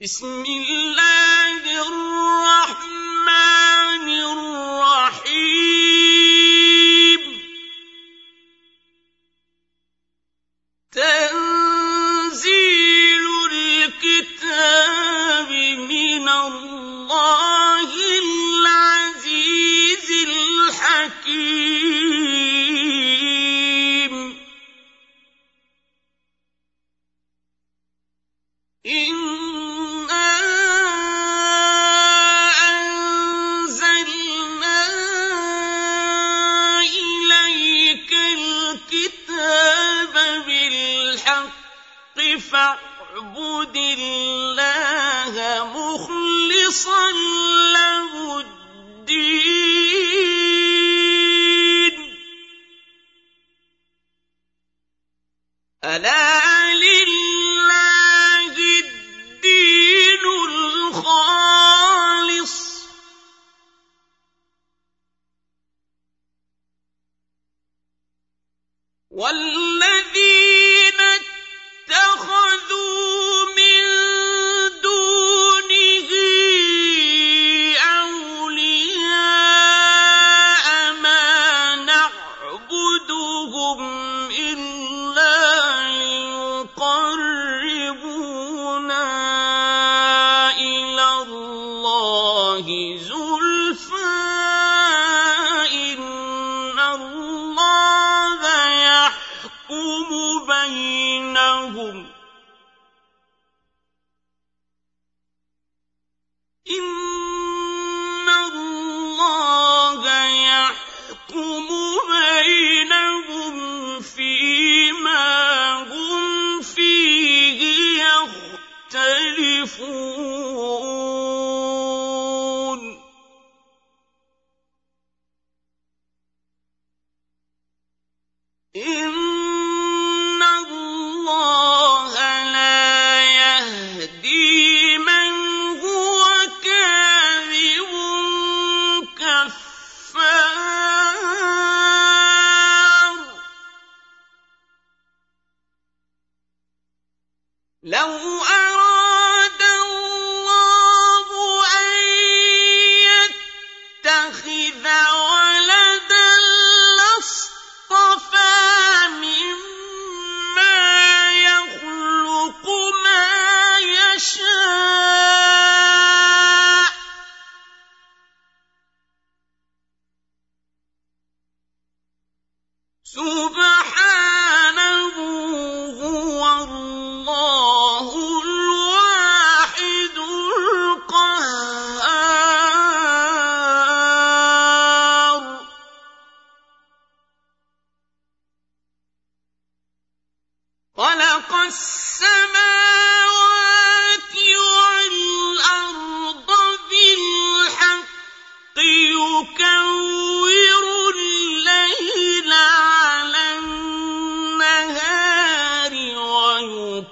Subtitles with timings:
[0.00, 2.37] بسم الله الرحمن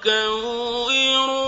[0.05, 1.46] ويكور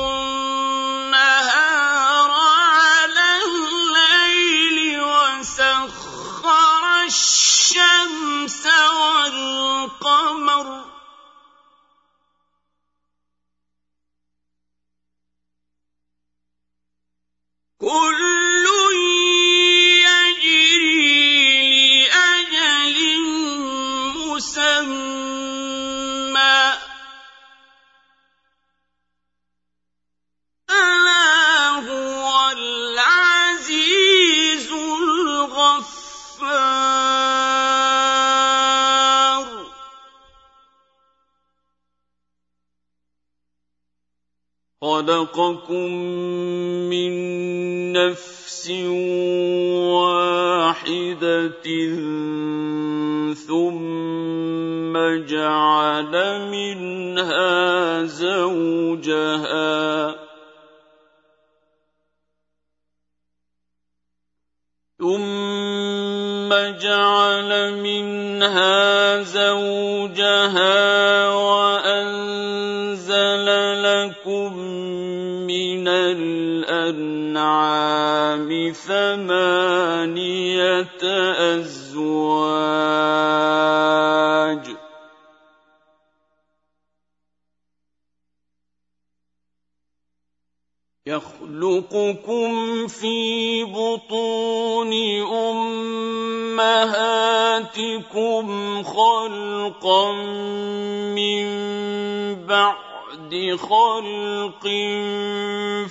[102.49, 104.65] بعد خلق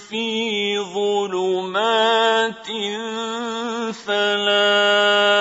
[0.09, 2.67] في ظلمات
[4.05, 5.37] ثلاث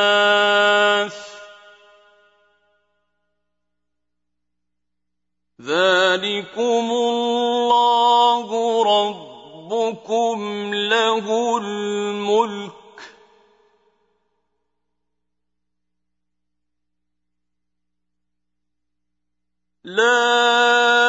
[5.61, 8.49] ذلكم الله
[8.83, 9.27] رب
[9.67, 12.73] ربكم له الملك
[19.85, 21.06] لا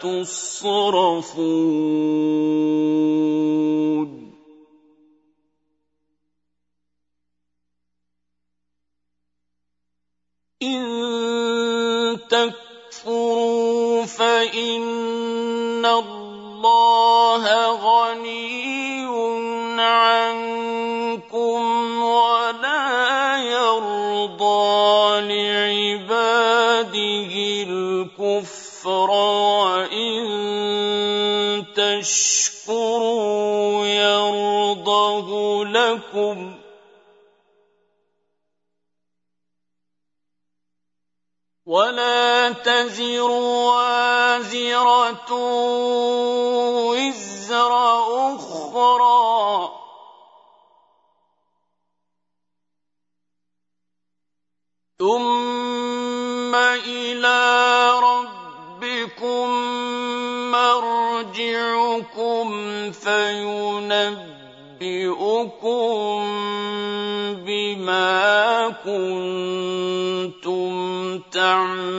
[0.00, 1.58] تصرفون.
[10.62, 18.58] إن تكفروا فإن الله غني
[19.80, 21.62] عنكم
[22.02, 26.92] ولا يرضى لعباده
[27.68, 29.10] الكفر.
[32.00, 36.68] تشكروا يرضه لكم ۖ.
[41.68, 43.30] ولا تزر
[43.70, 45.32] وازرة
[46.88, 47.72] وزر
[48.34, 49.68] أخرى.
[54.98, 59.48] ثم إلى ربكم
[61.58, 62.48] مرجعكم
[62.92, 64.18] فينبئكم
[67.46, 70.72] بما كنتم
[71.32, 71.90] تَعْمَلُونَ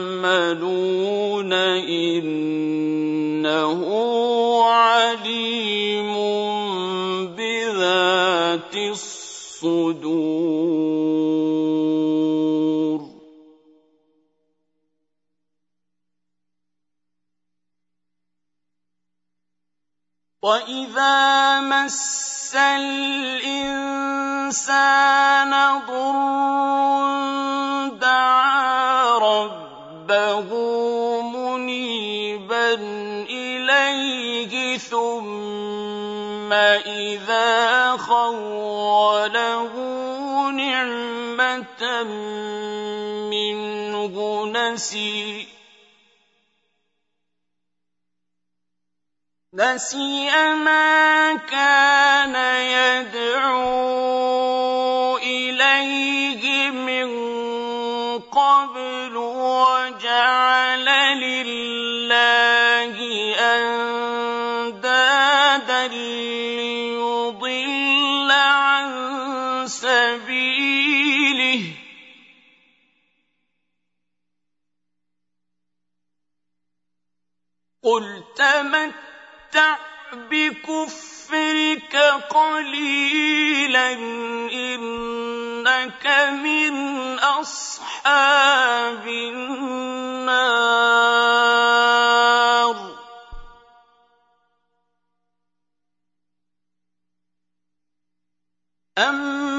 [20.50, 23.92] وَإِذَا مَسَّ الْإِنسَانَ
[25.86, 26.18] ضُرٌّ
[28.02, 30.50] دَعَا رَبَّهُ
[31.22, 32.74] مُنِيبًا
[33.30, 37.50] إِلَيْهِ ثُمَّ إِذَا
[37.96, 39.72] خَوَّلَهُ
[40.50, 41.82] نِعْمَةً
[43.30, 44.14] مِّنْهُ
[44.46, 45.46] نَسِيَ
[49.60, 52.34] نسي ما كان
[53.12, 53.58] يدعو
[55.18, 57.10] إليه من
[58.18, 60.86] قبل وجعل
[61.20, 62.96] لله
[64.60, 65.08] أندادا
[65.88, 67.50] ليضل
[68.30, 68.88] عن
[69.68, 71.62] سبيله.
[77.82, 78.99] قل تمت
[79.50, 79.78] تَمَتَّعْ
[80.30, 81.96] بِكُفْرِكَ
[82.30, 83.92] قَلِيلًا
[84.52, 86.06] إِنَّكَ
[86.42, 86.74] مِنْ
[87.18, 90.30] أَصْحَابِ النَّارِ.
[98.98, 99.49] أَمَّنْ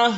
[0.00, 0.14] واسعه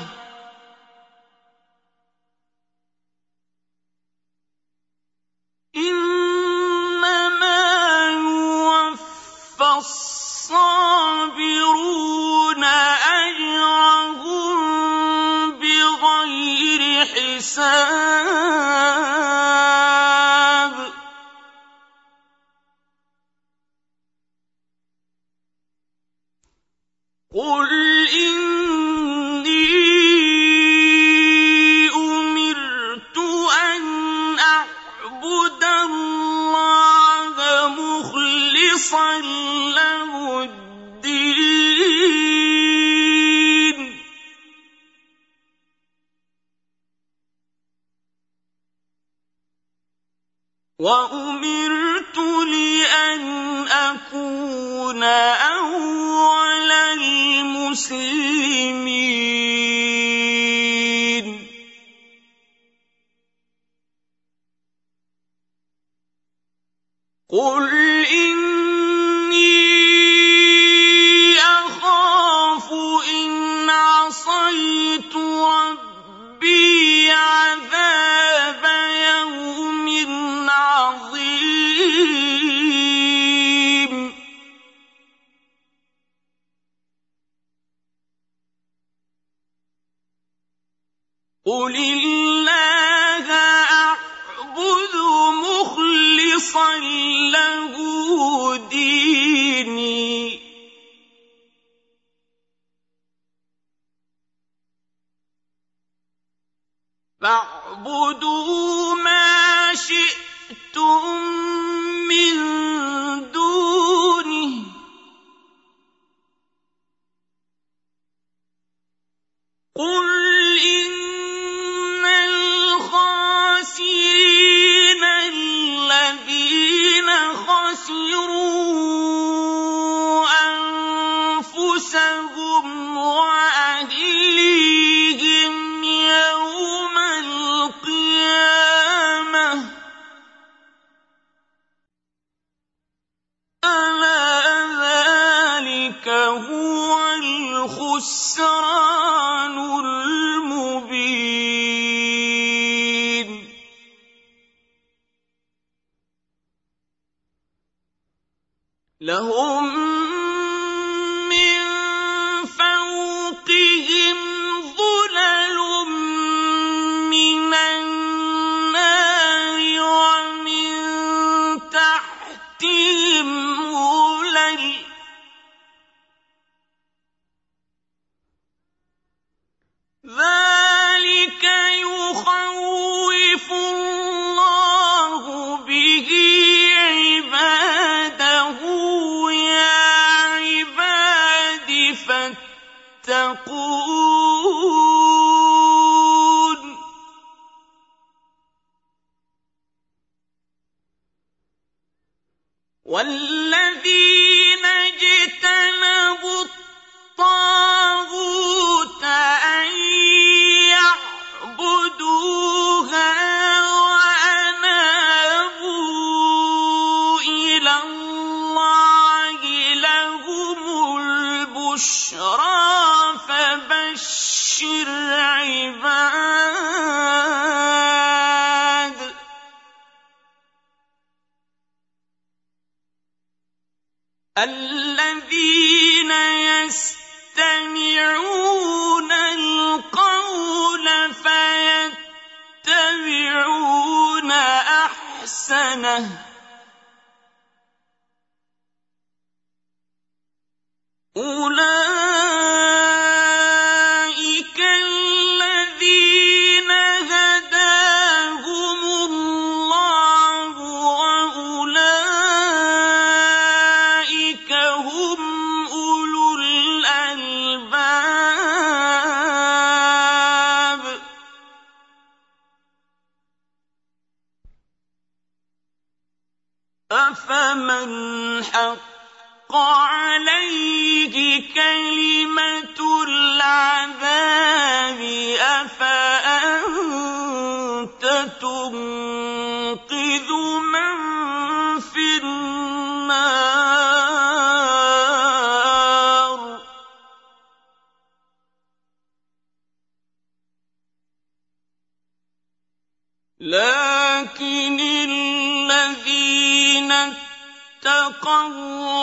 [107.73, 111.32] فاعبدوا ما شئتم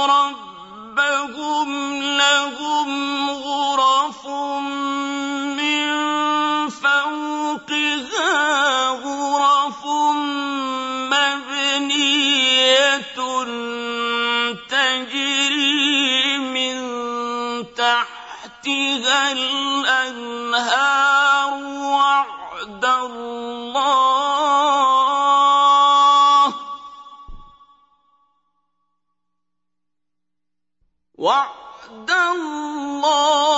[0.07, 1.71] ربهم
[2.02, 4.26] لهم غرف
[5.57, 5.88] من
[6.69, 8.29] فوقها
[8.88, 9.87] غرف
[11.12, 12.40] مبنية
[14.69, 16.76] تجري من
[17.75, 21.10] تحتها الأنهار
[33.12, 33.50] Oh.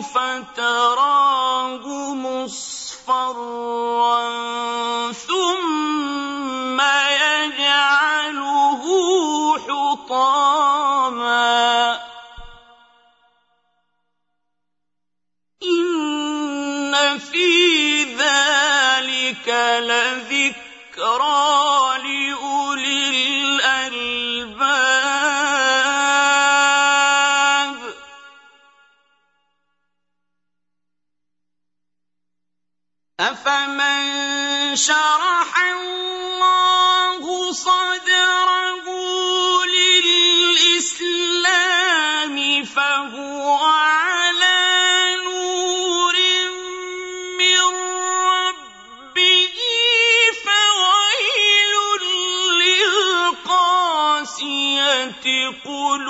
[0.00, 4.18] فتراه مصفرا
[5.12, 6.53] ثم
[34.74, 38.86] شرح الله صدره
[40.74, 41.34] للإسلام
[42.64, 46.16] فهو على نور
[47.38, 47.60] من
[48.30, 49.56] ربه
[50.44, 51.74] فويل
[53.44, 54.04] للقاسية
[55.64, 56.04] قلوبهم.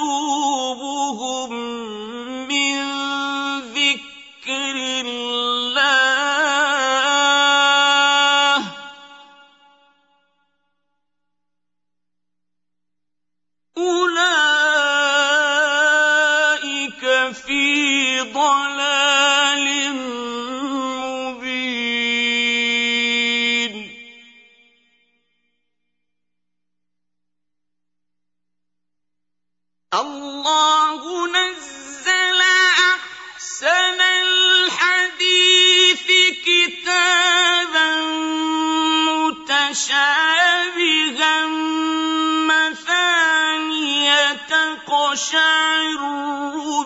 [45.14, 46.02] تقشعر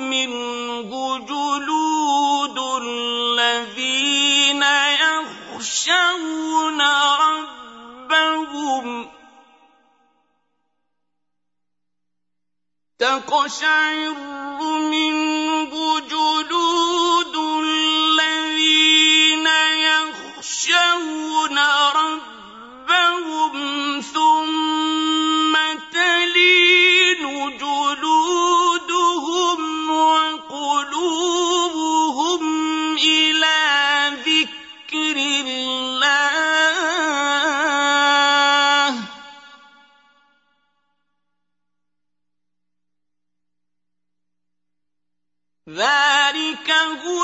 [0.00, 4.62] منه جلود الذين
[5.52, 6.80] يخشون
[7.20, 9.08] ربهم.
[12.98, 14.18] تقشعر
[14.80, 16.00] منه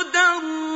[0.05, 0.74] هدى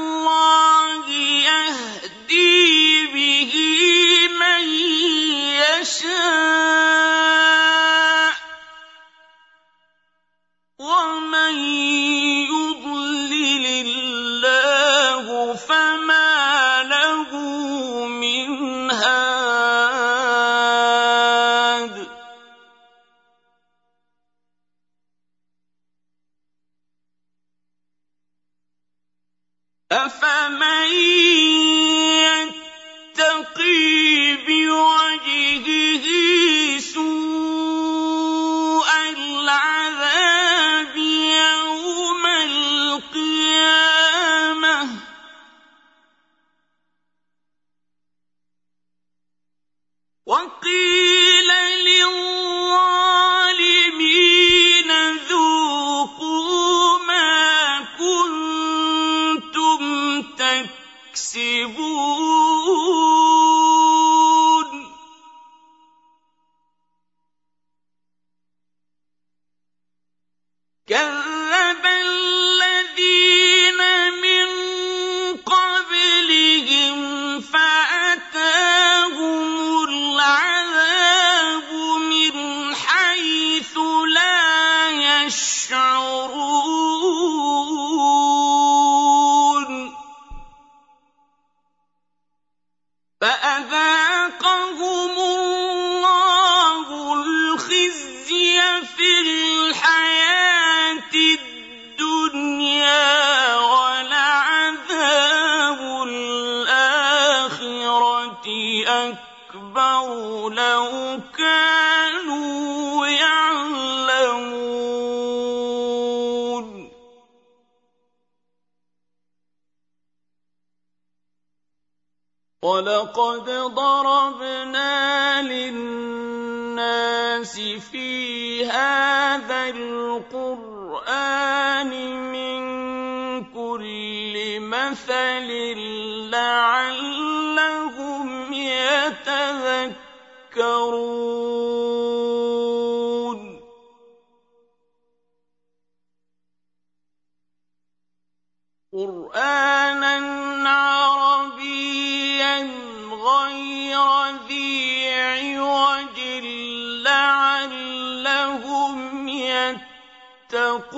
[160.49, 160.89] يتقون.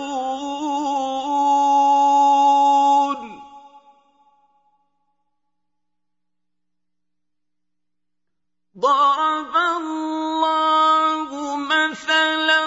[8.79, 12.65] ضرب الله مثلا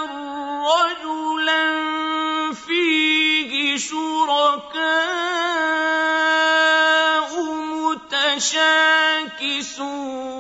[0.76, 1.63] رجلا
[2.54, 5.13] فيه شركاء
[7.84, 10.33] متشاكسون.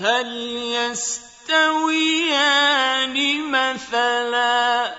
[0.00, 0.32] هل
[0.72, 1.96] يستويان
[3.50, 4.94] مثلا؟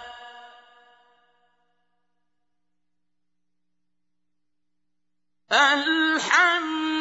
[5.51, 7.00] الحمد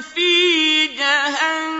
[0.00, 1.77] في جهنم.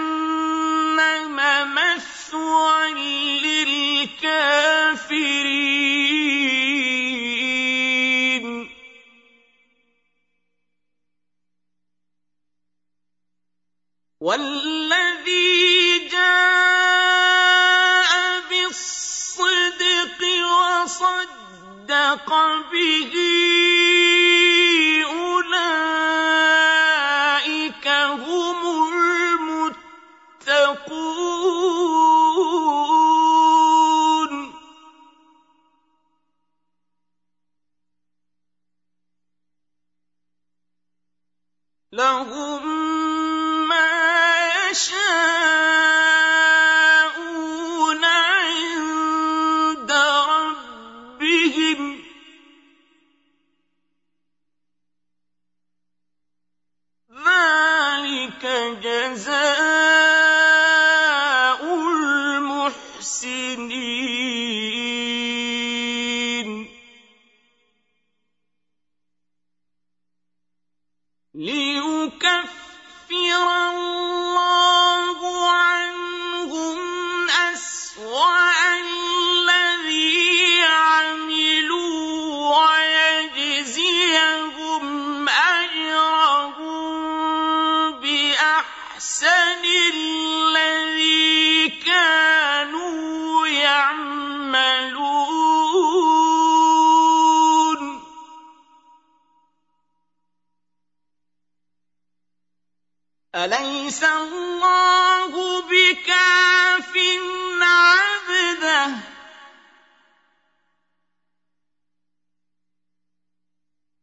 [71.38, 72.48] ليكفر
[73.10, 74.17] الله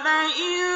[0.00, 0.69] ولئن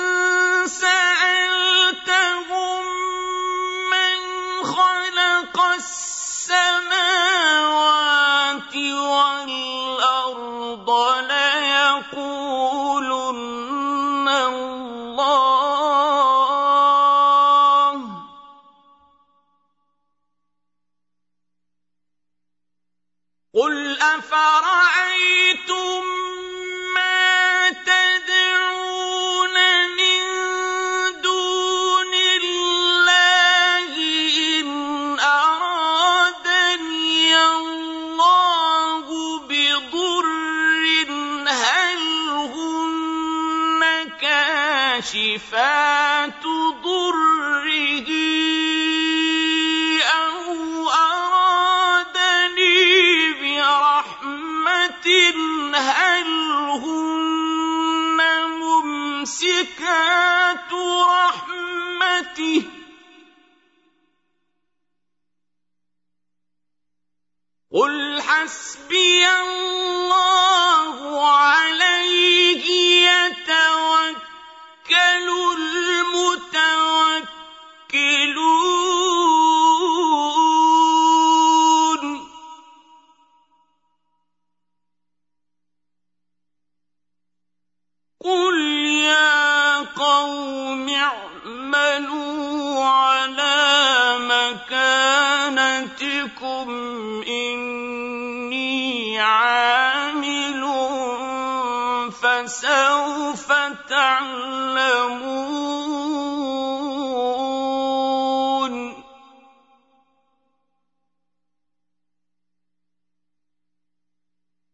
[96.63, 100.65] لكم إني عامل
[102.13, 103.53] فسوف
[103.89, 105.35] تعلمون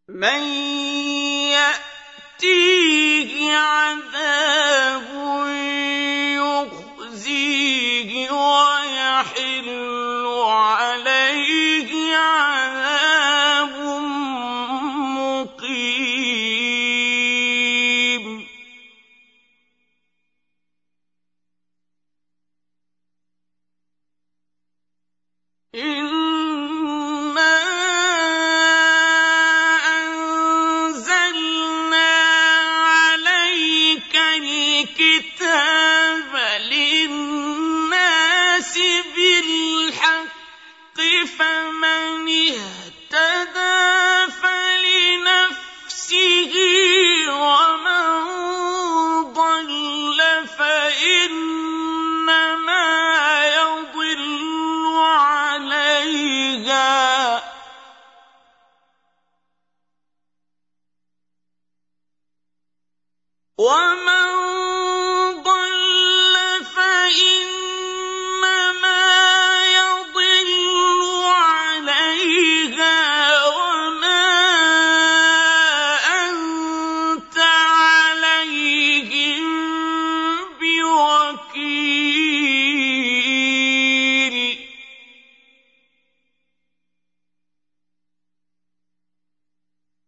[0.08, 0.42] من
[2.40, 5.09] يأتيه عذاب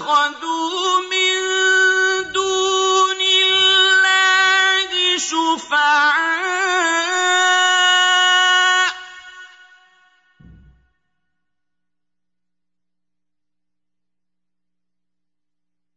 [0.06, 1.42] اتخذوا من
[2.32, 6.46] دون الله شفعاء.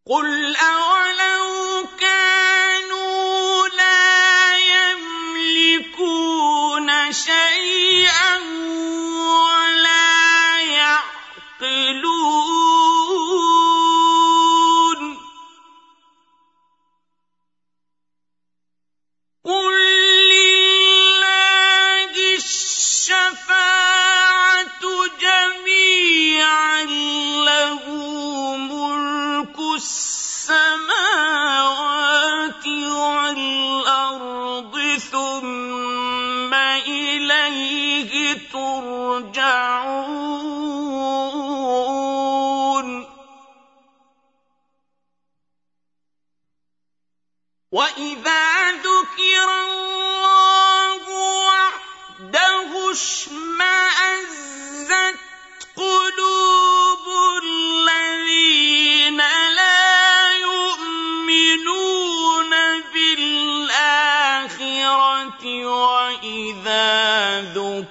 [0.06, 0.39] قل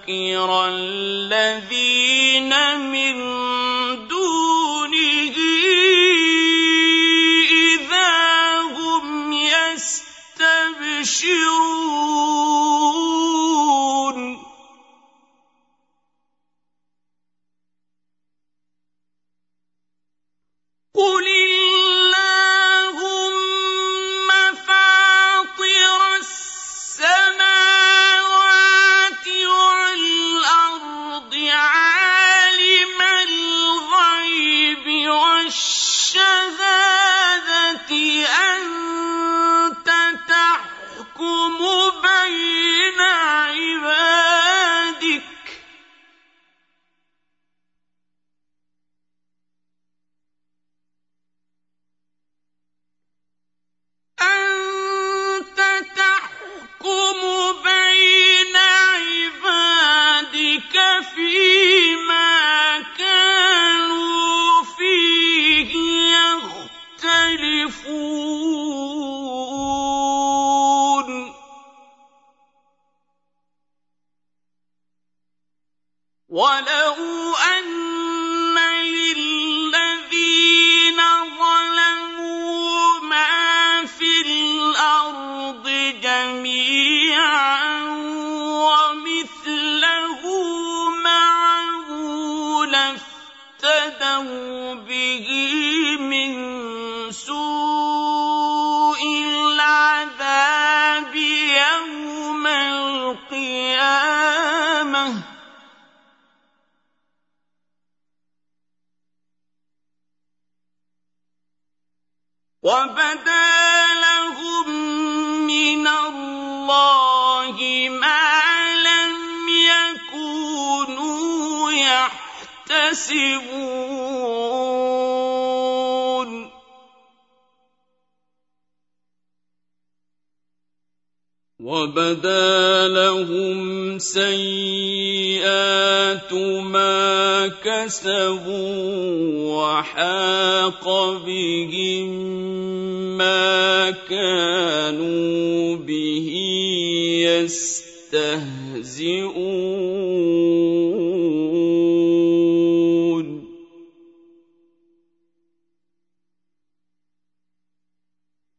[0.08, 3.37] ليذكر الذين من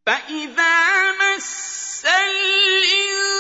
[0.10, 3.39] فإذا مس الإنسان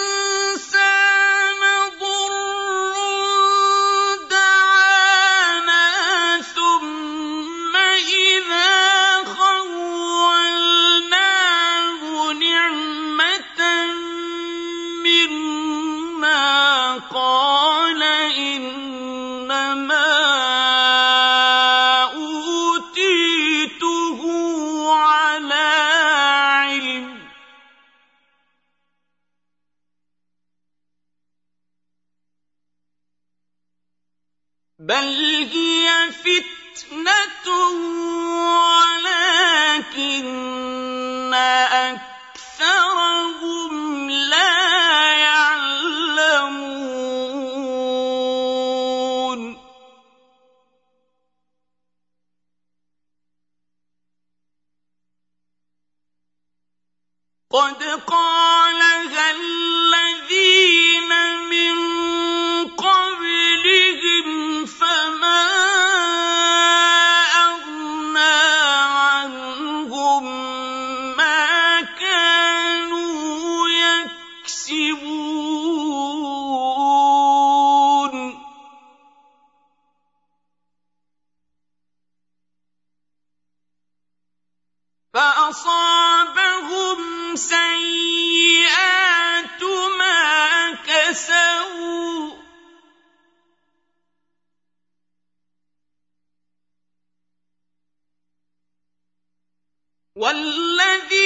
[100.15, 101.18] والذي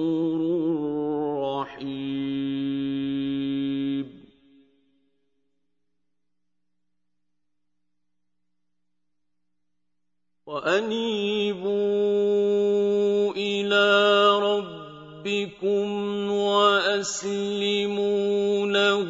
[17.01, 19.09] فَاسْلِمُوا لَهُ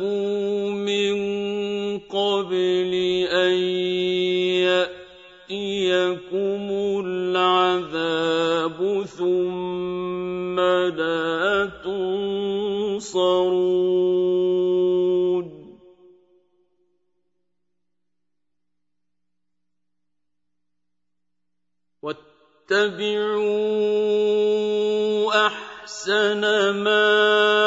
[0.71, 1.15] مِن
[1.99, 2.93] قَبْلِ
[3.27, 3.55] أَن
[5.51, 6.65] يَأْتِيَكُمُ
[7.07, 8.79] الْعَذَابُ
[9.19, 13.11] ثُمَّ لَا تُنصَرُونَ.
[22.03, 23.51] وَاتَّبِعُوا
[25.47, 26.43] أَحْسَنَ
[26.87, 27.60] مَا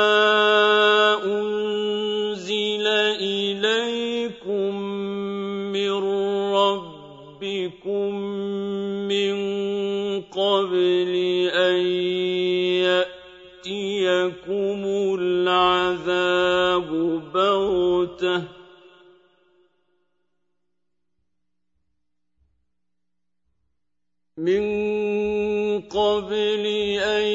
[10.53, 11.13] قبل
[11.53, 11.77] أن
[13.65, 14.81] يأتيكم
[15.19, 16.89] العذاب
[17.33, 18.43] بغتة.
[24.37, 26.65] من قبل
[26.99, 27.27] أن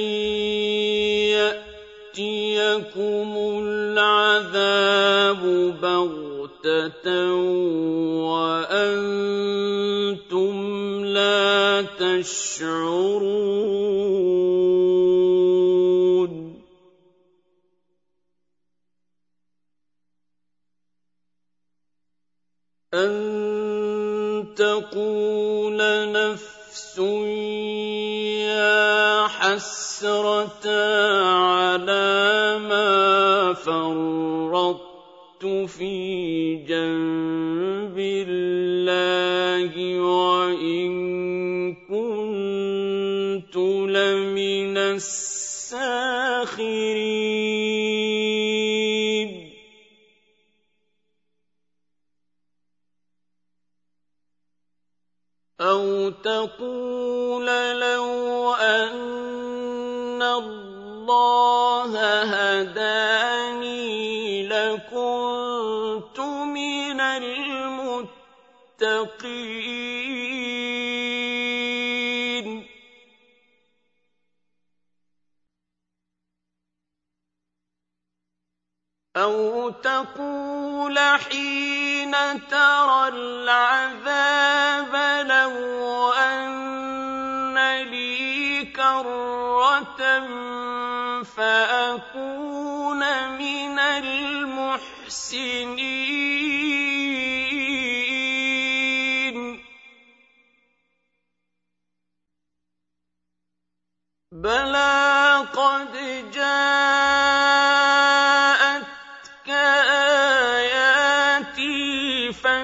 [2.18, 3.30] يأتيكم
[3.62, 5.42] العذاب
[5.82, 7.34] بغتة
[8.24, 9.27] وأن
[12.22, 13.37] تشعرون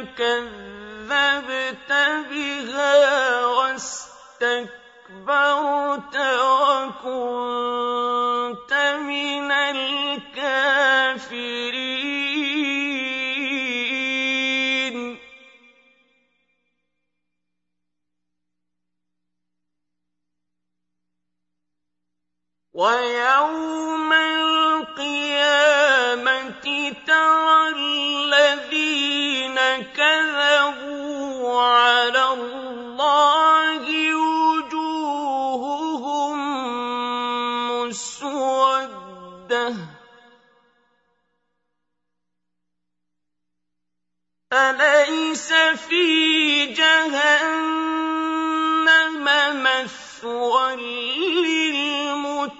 [0.05, 1.93] كذبت
[2.31, 4.67] بها واستكبرت
[6.97, 7.55] وكنت
[9.03, 10.95] من الكافرين.
[22.75, 23.94] ويوم
[44.55, 45.53] أليس
[45.89, 48.05] في جهنم
[49.63, 50.77] مثوى
[51.47, 52.55] للمتكبرين؟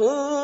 [0.00, 0.35] له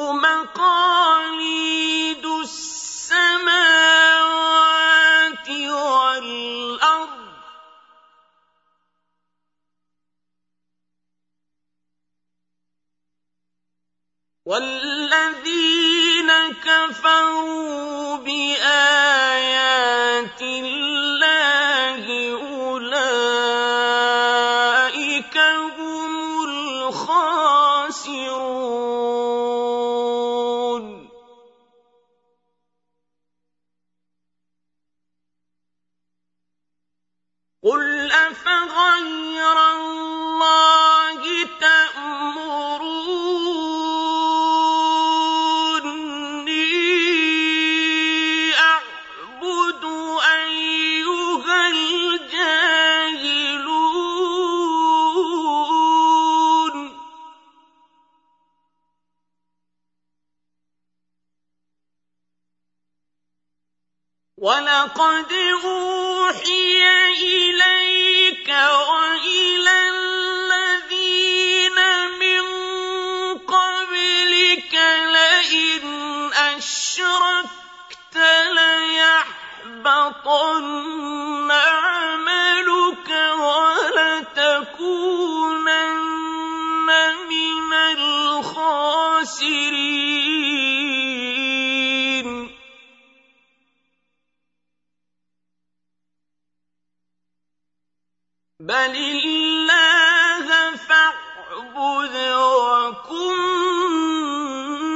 [98.63, 100.47] بل الله
[100.77, 103.39] فاعبد وكن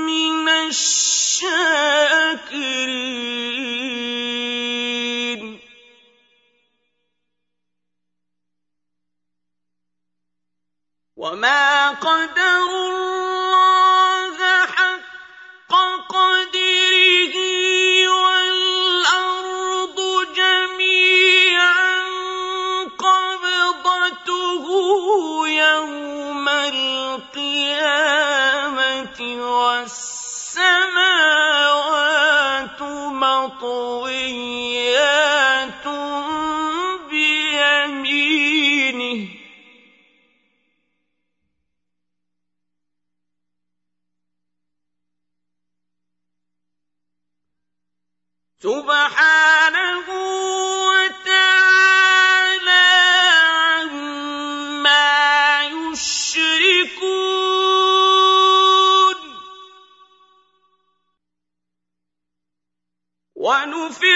[0.06, 1.96] من الشاكرين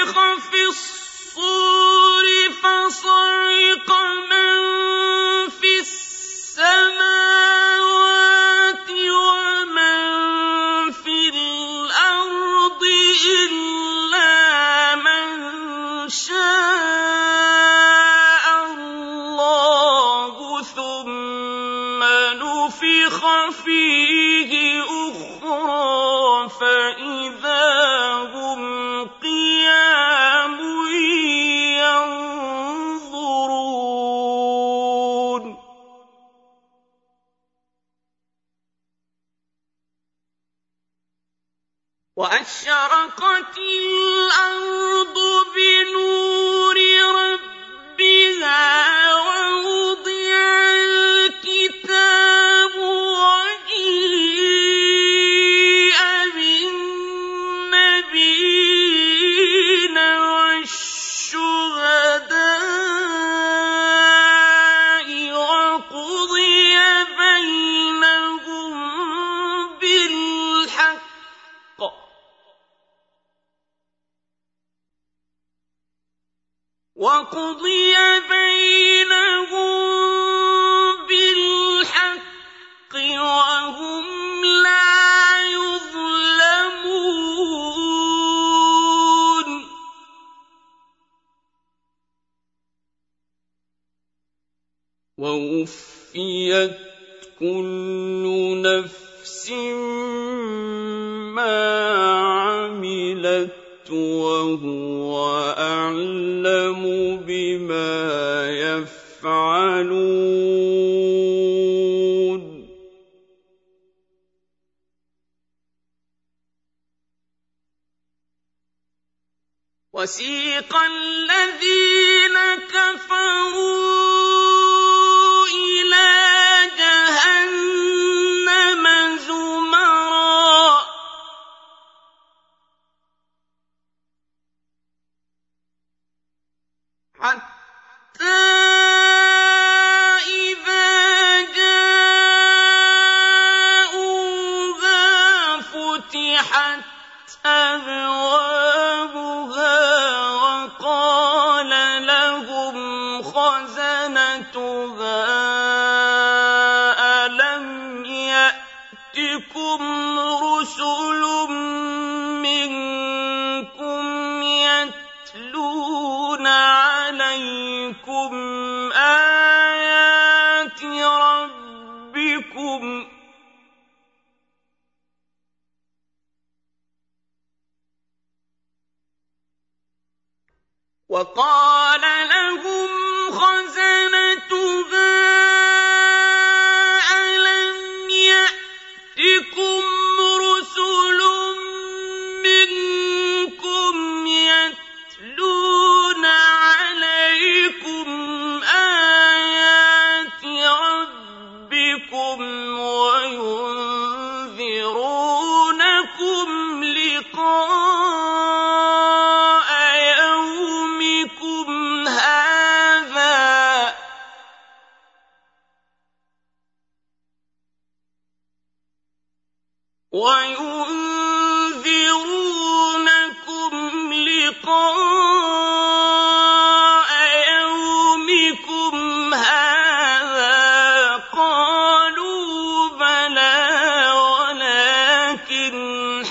[0.01, 2.27] ونفخ في الصور
[2.63, 3.91] فصعق
[4.31, 4.80] من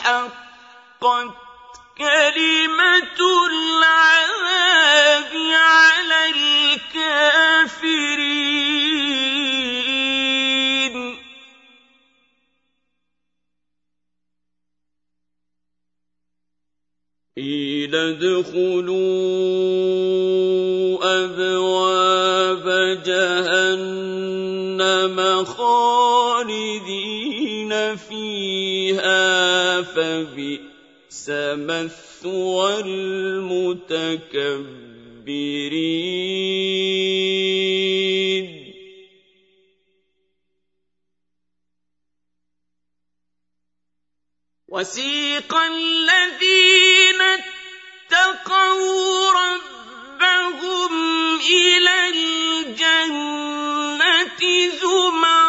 [0.04, 1.34] حقت
[1.98, 3.20] كلمة
[3.52, 7.20] العذاب على الكافرين.
[17.38, 19.00] قيل ادخلوا
[21.24, 22.66] أبواب
[23.06, 24.38] جهنم
[25.46, 26.19] خالدين.
[27.96, 34.10] فيها فبئس مثوى المتكبرين.
[44.68, 47.22] وسيق الذين
[48.12, 50.94] اتقوا ربهم
[51.40, 53.22] إلى الجنة
[54.82, 55.49] زمرًا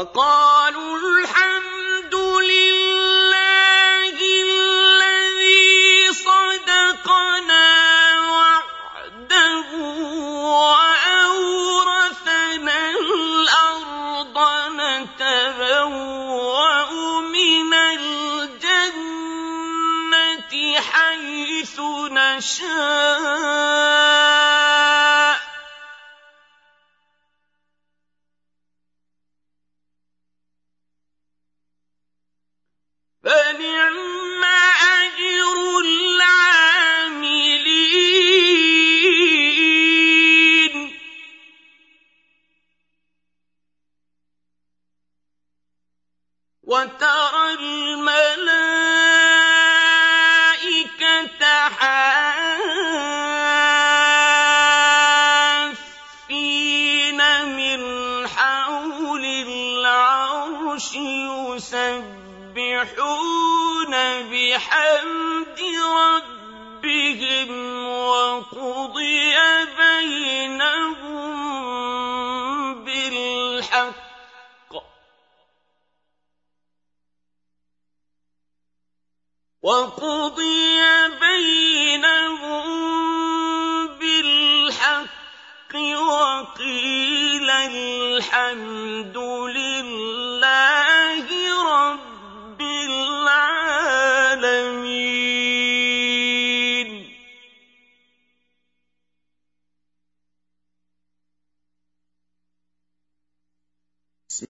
[0.00, 0.49] وقالوا